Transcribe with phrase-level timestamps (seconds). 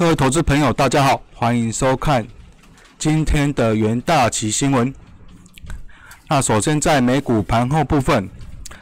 [0.00, 2.26] 各位投资朋友，大家好，欢迎收看
[2.98, 4.94] 今天的元大旗新闻。
[6.26, 8.26] 那首先在美股盘后部分，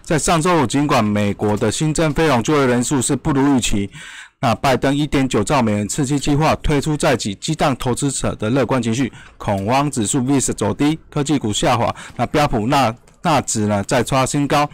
[0.01, 3.91] 在上周五，尽管美国的新增非农就业人数是不如预期，
[4.39, 14.71] 那拜登一点九兆美元刺激计划推出在即，激荡投资者的乐观情绪，恐慌指数 VIX 走低，科技股下滑，那标普纳纳指呢再创新高。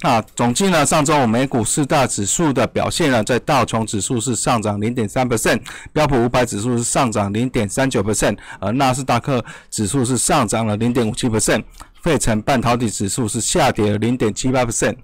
[0.00, 0.86] 那总计呢？
[0.86, 5.60] 上周五美股四大指数的表现呢，在道琼指数是上涨零点三 percent，
[5.92, 11.64] 标普五百指数是上涨零点三九 percent，而纳斯达克指数是上涨了零点五七 percent，
[12.00, 14.94] 费城半导体指数是下跌了零点七八 percent。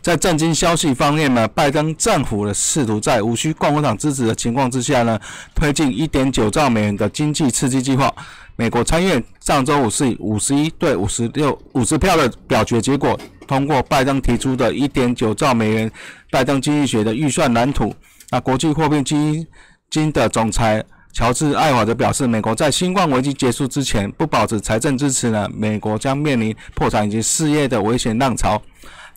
[0.00, 5.16] 在震惊消息方面呢，拜登政府的试图在无需共和党支持的情况之下呢，
[5.54, 8.12] 推进一点九兆美元的经济刺激计划。
[8.56, 13.18] 美国参议院上周五是以五十一对五十六五十票的表决结果。
[13.46, 15.90] 通过拜登提出的1.9兆美元
[16.30, 17.94] 拜登经济学的预算蓝图，
[18.30, 19.46] 那国际货币基
[19.90, 28.62] 金的总裁乔治艾华则表示，美国在新冠危机结束之前不保持财政支持呢，美国将面临破产以及失业的危险浪潮。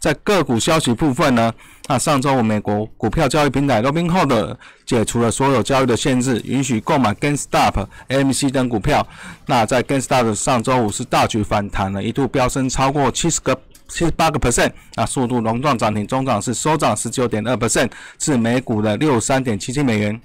[0.06, 1.52] 在个股消息部分呢，
[1.88, 9.08] 那上周五美国股票交易平台 Robinhood 解除了所有交易的限制，允许购买 GameStop、AMC 等股票。
[9.48, 13.60] 那在 GameStop 上周五是大举反弹了，一度飙升超过七十个。
[13.88, 20.20] 七十八个 percent，那速度熔断涨停，中涨是收涨十九点二 percent，至每股的六三点七七美元。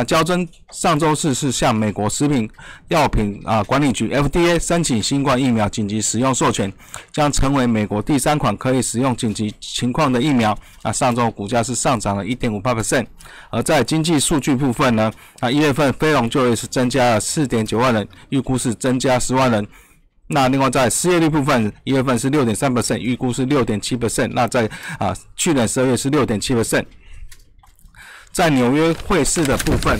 [0.00, 2.48] 那交真上周四是向美国食品
[2.88, 6.72] 药品啊管理局 FDA 申请新冠疫苗紧急使用授权，
[7.12, 10.58] 将成为美国第三款可以使用紧急情况的疫苗。
[10.82, 13.04] 那上周股价是上涨了一点五八 percent。
[13.50, 15.12] 而在经济数据部分呢，
[15.42, 19.68] 那一月份非农就业是增加了四点九万人，预估是增加十万人。
[20.28, 24.30] 那另外在失业率部分，一月份是六点三 percent，预估是六点七 percent。
[24.32, 24.66] 那在
[24.98, 26.86] 啊去年十二月是六点七 percent。
[28.32, 29.98] 在纽约汇市的部分，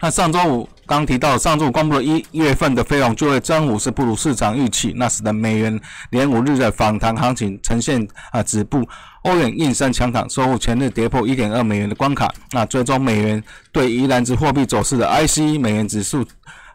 [0.00, 5.80] 那上周五刚提到，上周五公布了一月份的非农就业增幅是不如市场预期，那使得美元
[6.10, 8.86] 连五日的反弹行情呈现啊止步。
[9.22, 12.32] 欧元应声强涨，收复前日跌破一点二美元的关卡。
[12.52, 16.26] 那最终美元对一篮子货币走势的 ICE 美元指数。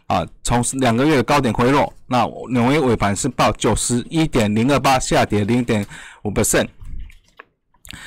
[0.08, 5.84] 啊，从两个月的高点回落，那纽约尾盘是报九十一点零二八，下跌零点
[6.22, 6.68] 五 percent。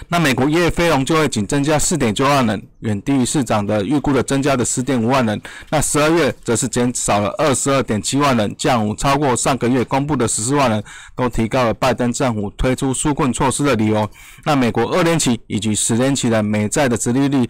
[0.09, 5.41] 那美国一月非农就业仅增加四点九万人，远低于市场的预估的增加的十点五万人。
[5.71, 10.82] 那十二月则是减少了二十二点七万人，降幅超过上个月公布的十四万人，
[11.16, 14.09] 都提高了拜登政府推出纾困措施的理由。
[14.44, 17.49] 那美国二年期以及十年期的美债的殖利率。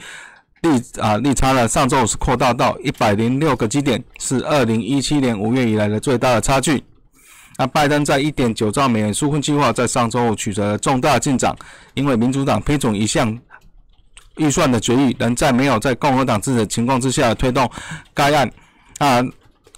[0.60, 0.70] 利
[1.00, 1.68] 啊利差呢？
[1.68, 6.82] 上周是扩大到一百零六个基点，是二零一七年五月以来的最大的差距。
[7.58, 11.54] 那拜登在一点九兆美元纾困计划在上周五取得了重大进展，
[11.94, 13.36] 因为民主党批准一项
[14.36, 17.68] 预算的决议，仍在没有在共和党支持的情况之下推动
[18.14, 18.48] 该案。
[18.98, 19.20] 啊，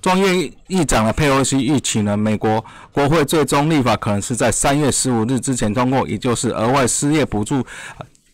[0.02, 7.64] 众议议长的佩洛西预期呢，美国国会最终立法可能是在三月十五日之前通过，也就是额外失业补助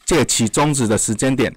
[0.05, 1.55] 借期终止的时间点。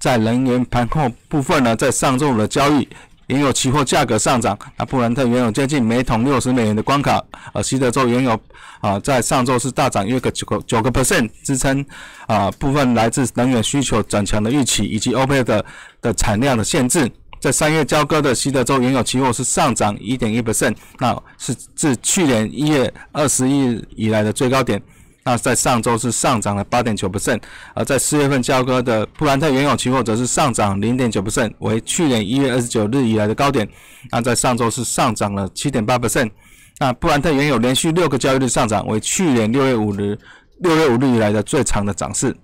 [0.00, 2.88] 在能源盘后部分呢，在上周五的交易，
[3.28, 7.22] 原油期货价格上涨，那布兰特原油接近每桶六十美元的关卡，
[7.52, 8.38] 而西德州原油
[8.80, 11.84] 啊，在上周是大涨约个九个九个 percent，支撑
[12.26, 15.64] 啊部分来自能源需求转强的预期，以及欧佩的
[16.00, 24.82] 的产量的限制，在三月交割的西德州原油期货是上涨一点一 percent，那是自去年一月二十一日以来的最高点。
[25.24, 27.38] 那在上周是上涨了八点九百分
[27.74, 33.68] 而在四月份交割的布兰特原油期货则是上涨零点九百分为去年一月二十九日以来的高点。
[34.10, 36.30] 那在上周是上涨了七点八百分。
[36.78, 40.18] 那布兰特原油连续六个交易日上涨，为去年六月五日
[40.60, 42.34] 六月五日以来的最长的涨势。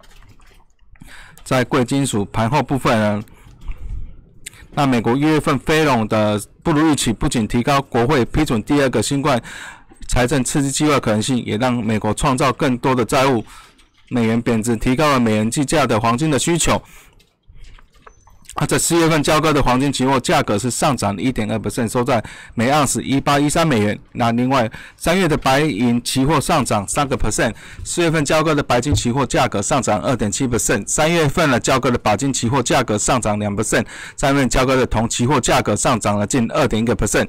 [1.43, 3.23] 在贵金属盘后部分呢，
[4.73, 9.41] 那美国一月份非农的不如预期，不仅提高国会批准第二个新冠。
[10.09, 13.45] 财政刺激计划可能性也让美国创造更多的债务，
[14.11, 16.83] 美元贬值提高了美元计价的黄金的需求。
[18.56, 22.23] 而在四月份交割的黄金期货价格是上涨一点二 percent，收在
[22.55, 23.99] 每盎司一八一三美元。
[24.12, 27.53] 那另外三月的白银期货上涨三个 percent，
[27.85, 33.85] 四月份交割的白金期货价格上涨二点七 percent，三月份呢交割的钯金期货价格上涨两 percent，
[34.17, 37.27] 三月份交割的铜期货价格上涨了近二点一个 percent。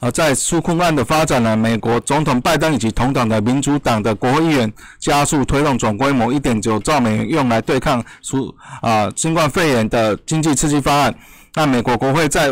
[0.00, 11.14] 而在纾困案的发展呢，美国总统拜登以及同党的民主党的国会议员加速推动总规模一点九兆美元用来对抗纾啊新冠肺炎的经济刺激方案。
[11.54, 12.50] 那美国国会在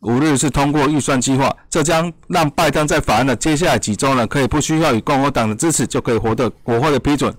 [0.00, 7.34] 五日是通过预算计划，这将让拜登在法案的接下来几周呢，可以不需要与共和党的支持就可以获得国会的批准。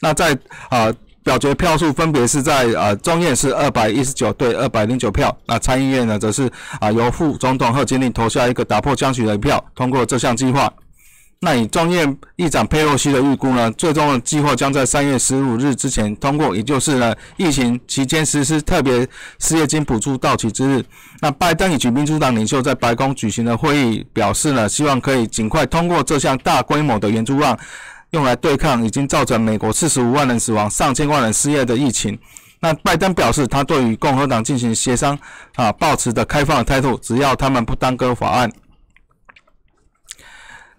[0.00, 0.36] 那在
[0.68, 0.92] 啊
[1.22, 6.50] 表决票数分别是在呃中院是二百一十九对二百零九票，那参议院呢则是
[6.80, 10.72] 啊由副总统贺锦丽投下一个打破僵局的一票，通过这项计划。
[11.42, 19.08] 那以众院议长佩洛西的预估呢，最终的计划将在三月十五日之前通过，也就是呢疫情期间实施特别
[19.38, 20.84] 失业金补助到期之日。
[21.22, 27.58] 那拜登以及民主党领袖在白宫举行的会议表示呢，希望可以尽快通过这项大规模的援助案，
[28.10, 32.18] 用来对抗已经造成美国四十五万人死亡、上千万人失业的疫情。
[32.60, 35.18] 那拜登表示，他对于共和党进行协商
[35.54, 38.52] 啊，保持的开放的态度，只要他们不耽搁法案。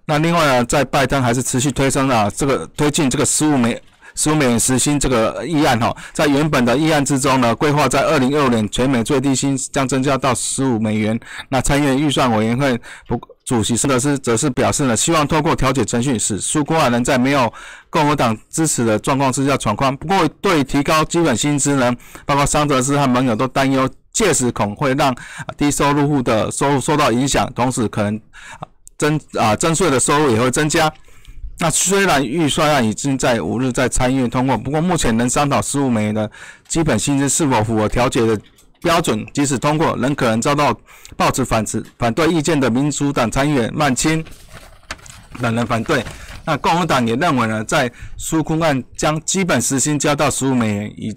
[0.05, 3.81] 那另外呢，在拜登还是持续推升啊，这个推进这个十五美
[4.13, 11.19] 十五美元时薪这个议案哈，在原本的议案之中呢，规划在二零二五年全美最低薪将增加到十五美元。
[11.49, 13.19] 那参议院预算委员会不
[13.51, 17.51] 主席斯德斯则是表示呢，希望透过调解程序，使苏库案能在没有
[17.89, 19.93] 共和党支持的状况之下闯关。
[19.97, 21.93] 不过，对提高基本薪资呢，
[22.25, 25.13] 包括桑德斯和盟友都担忧，届时恐会让
[25.57, 28.21] 低收入户的收入受到影响，同时可能。
[28.97, 30.93] 增啊，增税的收入也会增加。
[31.57, 36.29] 那虽然预算案已经在五日在参议院通过，不过目前能商讨十五美元的
[36.67, 38.39] 基本薪资是否符合调解的
[38.81, 40.75] 标准，即使通过，仍可能遭到
[41.15, 44.23] 报纸反持反对意见的民主党参议员曼青
[45.39, 46.03] 等人反对。
[46.43, 51.15] 那共和党也认为呢，在纾困案将基本时薪加到十五美元，以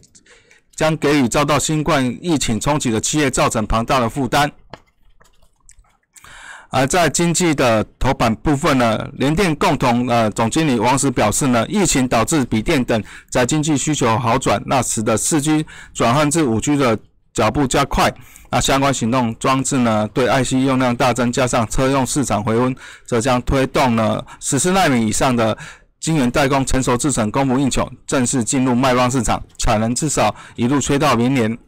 [0.77, 4.53] 将给予遭到新冠疫情冲击的企业造成庞大的负担。
[6.69, 15.65] 而在经济的头版部分呢，联电共同呃总经理王石表示呢，疫情导致笔电等在经济需求好转，那使得四 G
[15.95, 16.99] 转换至五 G 的
[17.35, 18.11] 脚步加快，
[18.51, 25.59] 那相关行动装置呢对 IC 用量大增，加上车用市场回温，则将推动呢十四纳米以上的
[25.99, 31.59] 晶圆代工成熟制程供不应求，正式进入卖方市场，产能至少一路吹到明年。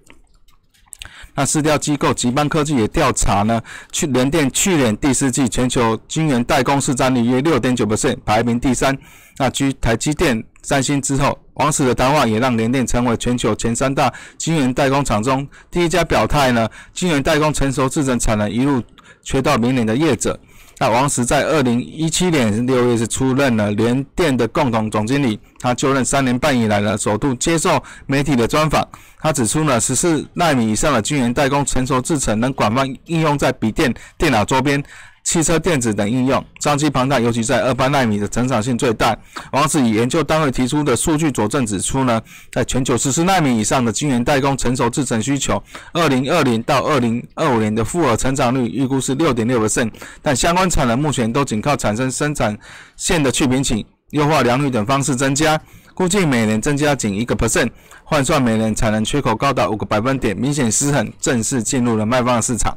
[1.37, 3.62] 那市调机构吉邦科技也调查呢，
[3.93, 8.97] 去联电去年第四季全球晶圆代工市占率约六点九 percent，排名第三。
[9.37, 18.83] 那居台积电、三星之后，王石的谈话也让联电成为全球前三大晶圆代工厂中第一家表态呢，晶圆代工成熟制程产能一路
[19.23, 20.41] 缺到明年的业者。
[20.78, 28.87] 那王石在二零一七年六月是出任了联电的共同总经理，他就任三年半以来呢，首度接受媒体的专访。
[29.19, 34.82] 他指出呢，十四纳米以上的晶圆代工成熟制程能广泛应用在笔电、电脑周边。
[35.26, 39.14] 汽车电子等应用商机庞大，尤其在二八纳米的成长性最大。
[39.50, 45.61] 王子以研究单位提出的数据佐证指出呢，在全球十四纳米以上的晶圆代工成熟制程需求，
[45.93, 49.90] 二零二零到二零二五年的复合成长率预估是六点六 percent，
[50.23, 52.56] 但相关产能目前都仅靠产生生产
[52.96, 55.61] 线的去瓶颈、优化良率等方式增加，
[55.93, 57.69] 估计每年增加仅一个 percent，
[58.05, 62.73] 换算每年产能缺口高达五个百分点，明显失衡，正式进入了卖方市场。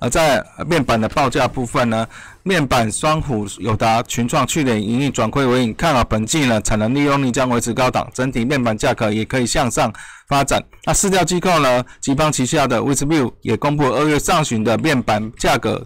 [0.00, 2.06] 而在面板的报价部分呢，
[2.42, 9.92] 面板双虎、友达、群创去年盈利转亏为盈，看好本季呢产能利用率将维持高档，整体面板价格也可以向上
[10.28, 10.62] 发展。
[10.84, 15.84] 那市调机构呢，吉邦旗下的 Withview 也公布二月上旬的面板价格。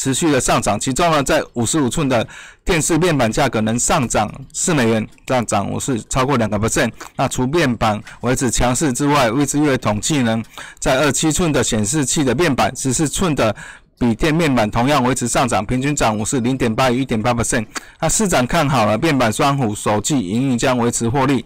[0.00, 2.26] 持续的上涨，其中呢，在五十五寸的
[2.64, 6.90] 电视面板价格能上涨四美元，这样涨幅是超过两个 percent。
[7.16, 10.42] 那除面板维持强势之外，位置月统计呢，
[10.78, 13.54] 在二七寸的显示器的面板，十四寸的
[13.98, 17.66] 笔电面板同样维持上涨，平均涨幅是零点八与一点八 percent。
[18.00, 21.44] 那市场看好了面板双虎首季营运将维持获利。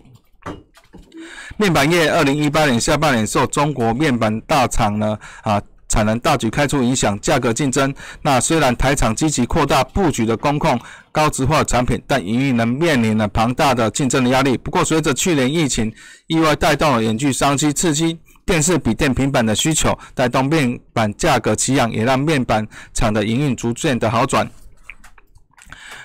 [1.57, 5.61] 面板业二零一八年下半年受中国面板大厂呢啊。
[5.89, 7.95] 产能大举开出影响价格竞争。
[8.23, 10.79] 那虽然台厂积极扩大布局的工控
[11.13, 14.57] 高值化产品，但营运仍面临了庞大的竞争的压力。
[14.57, 15.93] 不过，随着去年疫情
[16.27, 24.51] 意外带动了远距商机，刺激电视、笔电、平板的需求，带动面板价格齐扬，也让面板厂的营运逐渐的好转。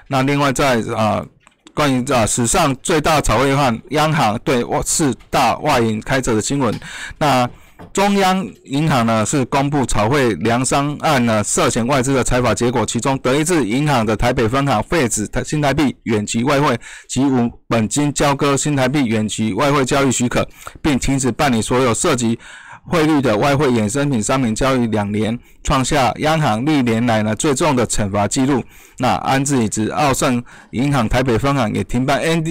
[0.07, 1.25] 那另外，在啊，
[1.73, 6.79] 关于啊史上最大炒汇案，央行对四大外银开折的新闻，
[7.17, 7.49] 那。
[7.93, 20.47] 中央银行呢是公布炒汇粮商案呢涉嫌外资的采访结果，其中德意志银行的台北分行废止台新台币远期外汇及无本金交割新台币远期外汇交易许可，
[20.81, 22.37] 并停止办理所有涉及
[22.85, 28.63] 汇率的外汇衍生品商品交易两年，创下央行历年来呢最重的惩罚记录。
[28.97, 32.43] 那安置以及澳盛银行台北分行也停办 N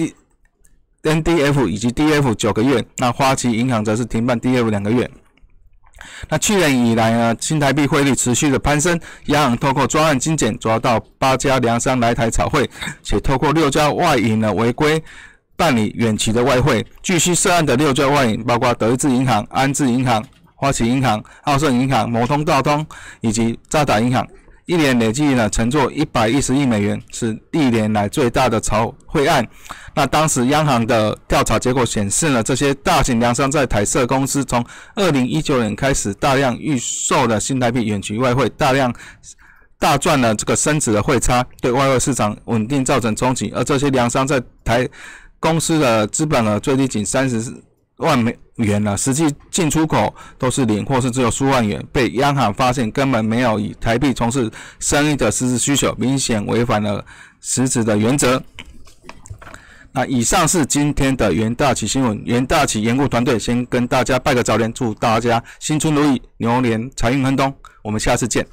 [1.03, 5.09] N D F 以及 D F 九个月，那花旗银行则是停办 D F 两个月。
[6.29, 12.69] 那去年以来呢，新台币汇率持续的攀升，央行透过专案精简，抓到八家粮商来台炒汇，
[13.03, 15.01] 且透过六家外银呢违规
[15.55, 16.85] 办理远期的外汇。
[17.01, 20.23] 据悉涉案的六家外银，包括德意志银行、安置银行、
[20.55, 22.85] 花旗银行、澳盛银行、摩通道通
[23.21, 24.25] 以及渣打银行。
[24.69, 29.43] 一年累计呢，乘坐一百一十亿美元，是历年来最大的炒汇案。
[29.95, 38.93] 那当时央行的调查结果显示呢，这些大型粮商在台设公司从二零一九年开始大量预售的新台币远期外汇，大量
[39.79, 43.51] 大赚了这个升值的汇差，对外汇市场稳定造成冲击。
[43.55, 44.87] 而这些粮商在台
[45.39, 47.41] 公司的资本额最低仅三十
[47.99, 48.37] 万美。
[48.59, 54.51] 元了，实际进出口都是零，或是只有数万元，被央行发现根本没有以台币从事
[54.81, 57.01] 生意的实质需求，明显违反了
[57.39, 58.43] 实质的原则。
[59.93, 68.45] 那以上是今天的元大旗新闻，元大旗研顾团队先跟大家拜个早年，祝大家新春如意，牛年财运亨通，我们下次见。